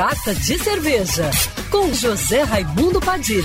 [0.00, 1.30] Carta de Cerveja,
[1.70, 3.44] com José Raimundo Padilha.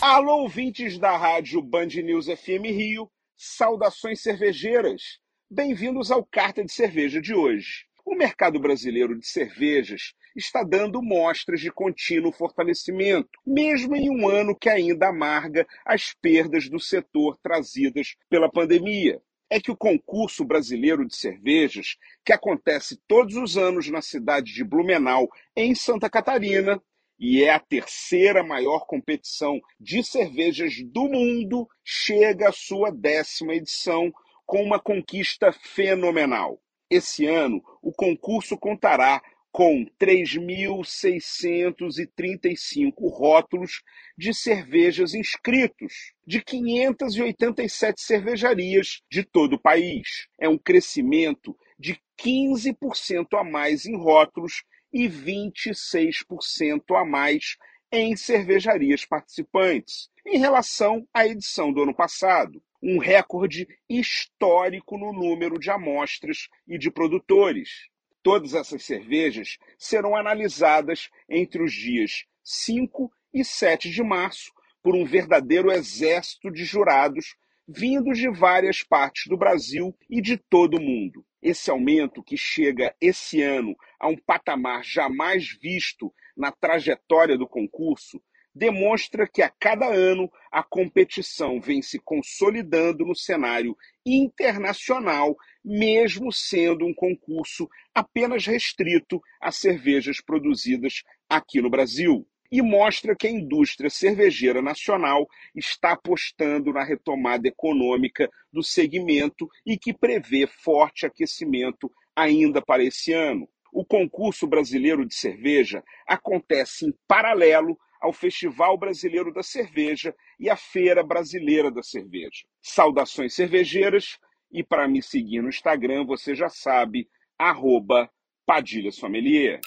[0.00, 5.18] Alô, ouvintes da rádio Band News FM Rio, saudações cervejeiras.
[5.50, 7.84] Bem-vindos ao Carta de Cerveja de hoje.
[8.02, 14.56] O mercado brasileiro de cervejas está dando mostras de contínuo fortalecimento, mesmo em um ano
[14.58, 19.20] que ainda amarga as perdas do setor trazidas pela pandemia.
[19.48, 24.64] É que o concurso brasileiro de cervejas, que acontece todos os anos na cidade de
[24.64, 26.82] Blumenau, em Santa Catarina,
[27.18, 34.12] e é a terceira maior competição de cervejas do mundo, chega à sua décima edição
[34.44, 36.60] com uma conquista fenomenal.
[36.90, 39.20] Esse ano, o concurso contará
[39.56, 43.82] com 3.635 rótulos
[44.14, 50.28] de cervejas inscritos, de 587 cervejarias de todo o país.
[50.38, 57.56] É um crescimento de 15% a mais em rótulos e 26% a mais
[57.90, 65.58] em cervejarias participantes, em relação à edição do ano passado um recorde histórico no número
[65.58, 67.88] de amostras e de produtores.
[68.26, 74.50] Todas essas cervejas serão analisadas entre os dias 5 e 7 de março
[74.82, 77.36] por um verdadeiro exército de jurados
[77.68, 81.24] vindos de várias partes do Brasil e de todo o mundo.
[81.40, 88.20] Esse aumento, que chega esse ano a um patamar jamais visto na trajetória do concurso,
[88.56, 96.86] demonstra que a cada ano a competição vem se consolidando no cenário internacional, mesmo sendo
[96.86, 102.26] um concurso apenas restrito a cervejas produzidas aqui no Brasil.
[102.50, 109.76] E mostra que a indústria cervejeira nacional está apostando na retomada econômica do segmento e
[109.76, 113.46] que prevê forte aquecimento ainda para esse ano.
[113.70, 120.56] O concurso brasileiro de cerveja acontece em paralelo ao Festival Brasileiro da Cerveja e à
[120.56, 122.46] Feira Brasileira da Cerveja.
[122.62, 124.18] Saudações cervejeiras
[124.52, 127.08] e para me seguir no Instagram, você já sabe,
[127.38, 128.08] arroba
[128.46, 129.60] Padilha Sommelier.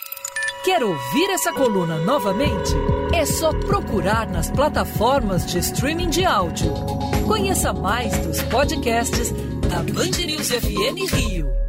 [0.64, 2.74] Quer ouvir essa coluna novamente?
[3.14, 6.72] É só procurar nas plataformas de streaming de áudio.
[7.28, 9.32] Conheça mais dos podcasts
[9.70, 11.69] da Band News FM Rio.